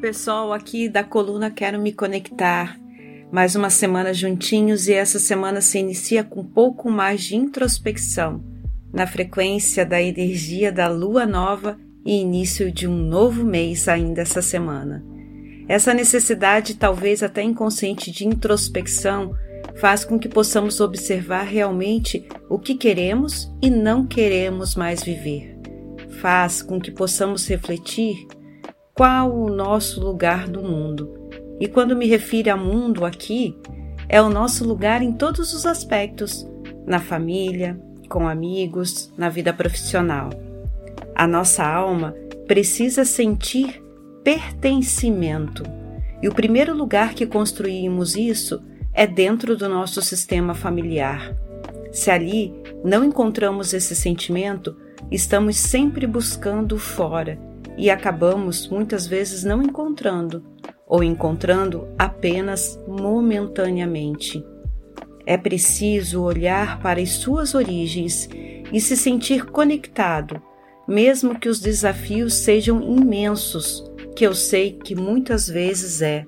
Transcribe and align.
pessoal, 0.00 0.50
aqui 0.50 0.88
da 0.88 1.04
coluna 1.04 1.50
Quero 1.50 1.78
Me 1.78 1.92
Conectar. 1.92 2.80
Mais 3.30 3.54
uma 3.54 3.68
semana 3.68 4.14
juntinhos 4.14 4.88
e 4.88 4.94
essa 4.94 5.18
semana 5.18 5.60
se 5.60 5.78
inicia 5.78 6.24
com 6.24 6.40
um 6.40 6.44
pouco 6.44 6.90
mais 6.90 7.22
de 7.22 7.36
introspecção, 7.36 8.42
na 8.90 9.06
frequência 9.06 9.84
da 9.84 10.00
energia 10.00 10.72
da 10.72 10.88
lua 10.88 11.26
nova 11.26 11.78
e 12.04 12.18
início 12.18 12.72
de 12.72 12.88
um 12.88 12.96
novo 12.96 13.44
mês 13.44 13.88
ainda 13.88 14.22
essa 14.22 14.40
semana. 14.40 15.04
Essa 15.68 15.92
necessidade, 15.92 16.76
talvez 16.76 17.22
até 17.22 17.42
inconsciente, 17.42 18.10
de 18.10 18.26
introspecção 18.26 19.34
faz 19.76 20.02
com 20.02 20.18
que 20.18 20.30
possamos 20.30 20.80
observar 20.80 21.42
realmente 21.42 22.26
o 22.48 22.58
que 22.58 22.74
queremos 22.74 23.52
e 23.60 23.68
não 23.68 24.06
queremos 24.06 24.74
mais 24.74 25.02
viver. 25.04 25.58
Faz 26.22 26.62
com 26.62 26.80
que 26.80 26.90
possamos 26.90 27.46
refletir 27.46 28.26
qual 28.94 29.34
o 29.34 29.48
nosso 29.48 30.00
lugar 30.00 30.48
no 30.48 30.62
mundo. 30.62 31.28
E 31.58 31.68
quando 31.68 31.96
me 31.96 32.06
refiro 32.06 32.52
a 32.52 32.56
mundo 32.56 33.04
aqui, 33.04 33.56
é 34.08 34.20
o 34.20 34.28
nosso 34.28 34.64
lugar 34.66 35.02
em 35.02 35.12
todos 35.12 35.52
os 35.52 35.66
aspectos, 35.66 36.46
na 36.86 36.98
família, 36.98 37.80
com 38.08 38.26
amigos, 38.26 39.12
na 39.16 39.28
vida 39.28 39.52
profissional. 39.52 40.30
A 41.14 41.26
nossa 41.26 41.64
alma 41.64 42.14
precisa 42.46 43.04
sentir 43.04 43.82
pertencimento. 44.24 45.62
E 46.22 46.28
o 46.28 46.34
primeiro 46.34 46.74
lugar 46.74 47.14
que 47.14 47.26
construímos 47.26 48.16
isso 48.16 48.62
é 48.92 49.06
dentro 49.06 49.56
do 49.56 49.68
nosso 49.68 50.02
sistema 50.02 50.54
familiar. 50.54 51.36
Se 51.92 52.10
ali 52.10 52.52
não 52.84 53.04
encontramos 53.04 53.72
esse 53.72 53.94
sentimento, 53.94 54.76
estamos 55.10 55.56
sempre 55.56 56.06
buscando 56.06 56.78
fora 56.78 57.49
e 57.76 57.90
acabamos 57.90 58.68
muitas 58.68 59.06
vezes 59.06 59.44
não 59.44 59.62
encontrando, 59.62 60.44
ou 60.86 61.02
encontrando 61.02 61.88
apenas 61.98 62.78
momentaneamente. 62.86 64.44
É 65.24 65.36
preciso 65.36 66.22
olhar 66.22 66.80
para 66.80 67.00
as 67.00 67.10
suas 67.10 67.54
origens 67.54 68.28
e 68.72 68.80
se 68.80 68.96
sentir 68.96 69.46
conectado, 69.46 70.42
mesmo 70.86 71.38
que 71.38 71.48
os 71.48 71.60
desafios 71.60 72.34
sejam 72.34 72.82
imensos, 72.82 73.84
que 74.16 74.26
eu 74.26 74.34
sei 74.34 74.72
que 74.72 74.94
muitas 74.94 75.48
vezes 75.48 76.02
é. 76.02 76.26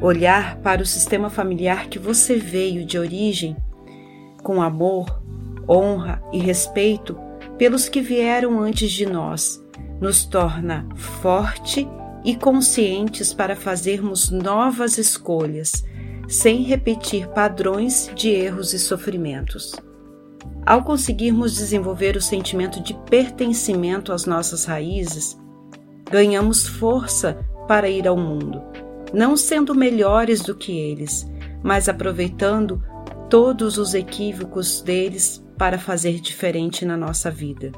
Olhar 0.00 0.58
para 0.58 0.82
o 0.82 0.86
sistema 0.86 1.28
familiar 1.28 1.88
que 1.88 1.98
você 1.98 2.36
veio 2.36 2.84
de 2.84 2.98
origem, 2.98 3.56
com 4.42 4.62
amor, 4.62 5.22
honra 5.68 6.22
e 6.32 6.38
respeito 6.38 7.18
pelos 7.58 7.88
que 7.88 8.00
vieram 8.00 8.60
antes 8.60 8.92
de 8.92 9.06
nós 9.06 9.65
nos 10.00 10.24
torna 10.24 10.86
forte 10.94 11.88
e 12.24 12.34
conscientes 12.34 13.32
para 13.32 13.54
fazermos 13.54 14.30
novas 14.30 14.98
escolhas, 14.98 15.84
sem 16.28 16.62
repetir 16.62 17.28
padrões 17.28 18.10
de 18.14 18.30
erros 18.30 18.72
e 18.72 18.78
sofrimentos. 18.78 19.72
Ao 20.64 20.82
conseguirmos 20.82 21.54
desenvolver 21.54 22.16
o 22.16 22.20
sentimento 22.20 22.82
de 22.82 22.94
pertencimento 23.08 24.12
às 24.12 24.26
nossas 24.26 24.64
raízes, 24.64 25.38
ganhamos 26.10 26.66
força 26.66 27.38
para 27.68 27.88
ir 27.88 28.08
ao 28.08 28.16
mundo, 28.16 28.60
não 29.12 29.36
sendo 29.36 29.74
melhores 29.74 30.42
do 30.42 30.54
que 30.54 30.76
eles, 30.76 31.30
mas 31.62 31.88
aproveitando 31.88 32.82
todos 33.30 33.78
os 33.78 33.94
equívocos 33.94 34.80
deles 34.80 35.44
para 35.56 35.78
fazer 35.78 36.20
diferente 36.20 36.84
na 36.84 36.96
nossa 36.96 37.30
vida. 37.30 37.70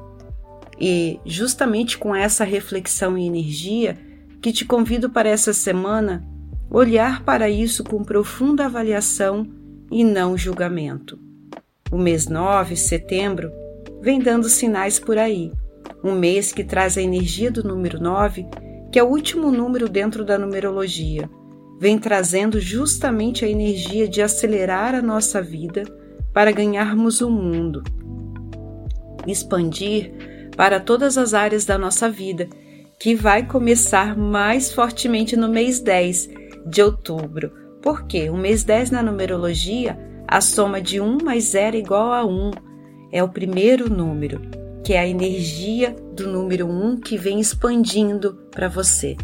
E 0.80 1.18
justamente 1.24 1.98
com 1.98 2.14
essa 2.14 2.44
reflexão 2.44 3.18
e 3.18 3.26
energia 3.26 3.98
que 4.40 4.52
te 4.52 4.64
convido 4.64 5.10
para 5.10 5.28
essa 5.28 5.52
semana 5.52 6.24
olhar 6.70 7.24
para 7.24 7.48
isso 7.48 7.82
com 7.82 8.04
profunda 8.04 8.66
avaliação 8.66 9.46
e 9.90 10.04
não 10.04 10.36
julgamento. 10.36 11.18
O 11.90 11.96
mês 11.96 12.28
9, 12.28 12.76
setembro, 12.76 13.50
vem 14.00 14.20
dando 14.20 14.48
sinais 14.48 14.98
por 14.98 15.16
aí. 15.16 15.50
Um 16.04 16.14
mês 16.14 16.52
que 16.52 16.62
traz 16.62 16.96
a 16.96 17.02
energia 17.02 17.50
do 17.50 17.64
número 17.64 18.00
9, 18.00 18.46
que 18.92 18.98
é 18.98 19.02
o 19.02 19.08
último 19.08 19.50
número 19.50 19.88
dentro 19.88 20.24
da 20.24 20.38
numerologia. 20.38 21.28
Vem 21.80 21.98
trazendo 21.98 22.60
justamente 22.60 23.44
a 23.44 23.48
energia 23.48 24.06
de 24.06 24.20
acelerar 24.20 24.94
a 24.94 25.02
nossa 25.02 25.40
vida 25.40 25.84
para 26.32 26.52
ganharmos 26.52 27.20
o 27.20 27.30
mundo. 27.30 27.82
Expandir 29.26 30.37
para 30.58 30.80
todas 30.80 31.16
as 31.16 31.34
áreas 31.34 31.64
da 31.64 31.78
nossa 31.78 32.10
vida, 32.10 32.48
que 32.98 33.14
vai 33.14 33.46
começar 33.46 34.16
mais 34.16 34.72
fortemente 34.72 35.36
no 35.36 35.48
mês 35.48 35.78
10 35.78 36.28
de 36.66 36.82
outubro. 36.82 37.52
Porque 37.80 38.28
o 38.28 38.36
mês 38.36 38.64
10 38.64 38.90
na 38.90 39.00
numerologia, 39.00 39.96
a 40.26 40.40
soma 40.40 40.80
de 40.80 41.00
1 41.00 41.18
mais 41.22 41.44
0 41.44 41.76
é 41.76 41.78
igual 41.78 42.12
a 42.12 42.26
1. 42.26 42.50
É 43.12 43.22
o 43.22 43.28
primeiro 43.28 43.88
número, 43.88 44.40
que 44.82 44.94
é 44.94 44.98
a 44.98 45.06
energia 45.06 45.94
do 46.12 46.26
número 46.26 46.66
1 46.66 46.96
que 47.02 47.16
vem 47.16 47.38
expandindo 47.38 48.34
para 48.50 48.66
você. 48.68 49.16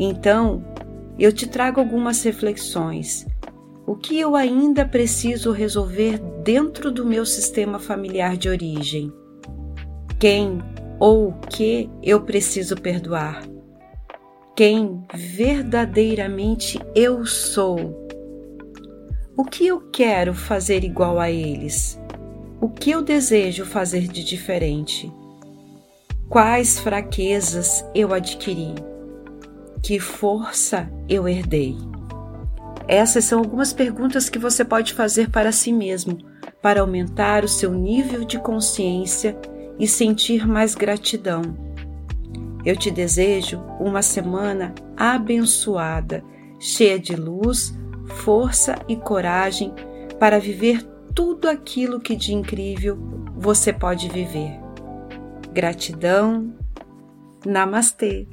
Então, 0.00 0.64
eu 1.16 1.32
te 1.32 1.46
trago 1.46 1.78
algumas 1.78 2.24
reflexões. 2.24 3.24
O 3.86 3.94
que 3.94 4.18
eu 4.18 4.34
ainda 4.34 4.84
preciso 4.84 5.52
resolver 5.52 6.18
dentro 6.42 6.90
do 6.90 7.06
meu 7.06 7.24
sistema 7.24 7.78
familiar 7.78 8.36
de 8.36 8.48
origem? 8.48 9.12
Quem 10.18 10.60
ou 11.02 11.30
o 11.30 11.32
que 11.32 11.90
eu 12.00 12.20
preciso 12.20 12.76
perdoar? 12.76 13.42
Quem 14.54 15.04
verdadeiramente 15.12 16.78
eu 16.94 17.26
sou? 17.26 18.08
O 19.36 19.44
que 19.44 19.66
eu 19.66 19.80
quero 19.90 20.32
fazer 20.32 20.84
igual 20.84 21.18
a 21.18 21.28
eles? 21.28 22.00
O 22.60 22.68
que 22.68 22.92
eu 22.92 23.02
desejo 23.02 23.64
fazer 23.64 24.06
de 24.06 24.22
diferente? 24.22 25.12
Quais 26.28 26.78
fraquezas 26.78 27.84
eu 27.92 28.14
adquiri? 28.14 28.72
Que 29.82 29.98
força 29.98 30.88
eu 31.08 31.26
herdei? 31.26 31.76
Essas 32.86 33.24
são 33.24 33.40
algumas 33.40 33.72
perguntas 33.72 34.30
que 34.30 34.38
você 34.38 34.64
pode 34.64 34.94
fazer 34.94 35.30
para 35.30 35.50
si 35.50 35.72
mesmo 35.72 36.16
para 36.62 36.80
aumentar 36.80 37.44
o 37.44 37.48
seu 37.48 37.74
nível 37.74 38.24
de 38.24 38.38
consciência 38.38 39.36
e 39.78 39.86
sentir 39.86 40.46
mais 40.46 40.74
gratidão. 40.74 41.42
Eu 42.64 42.76
te 42.76 42.90
desejo 42.90 43.60
uma 43.80 44.02
semana 44.02 44.74
abençoada, 44.96 46.22
cheia 46.60 46.98
de 46.98 47.16
luz, 47.16 47.76
força 48.06 48.76
e 48.88 48.96
coragem 48.96 49.72
para 50.18 50.38
viver 50.38 50.82
tudo 51.14 51.48
aquilo 51.48 52.00
que 52.00 52.14
de 52.14 52.32
incrível 52.32 52.96
você 53.36 53.72
pode 53.72 54.08
viver. 54.08 54.60
Gratidão. 55.52 56.54
Namastê. 57.44 58.26